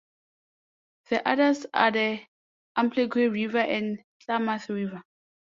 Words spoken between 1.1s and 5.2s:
others are the Umpqua River and Klamath River.